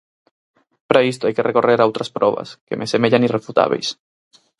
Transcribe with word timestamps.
Para 0.89 1.05
isto 1.11 1.25
hai 1.25 1.33
que 1.35 1.47
recorrer 1.49 1.79
a 1.79 1.87
outras 1.89 2.09
probas, 2.17 2.49
que 2.67 2.77
me 2.79 2.89
semellan 2.93 3.25
irrefutábeis. 3.27 3.87